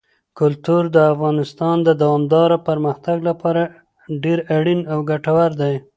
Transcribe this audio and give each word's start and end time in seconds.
کلتور 0.39 0.83
د 0.95 0.97
افغانستان 1.13 1.75
د 1.87 1.89
دوامداره 2.01 2.57
پرمختګ 2.67 3.17
لپاره 3.29 3.61
ډېر 4.23 4.39
اړین 4.57 4.81
او 4.93 4.99
ګټور 5.09 5.51
دی. 5.61 5.75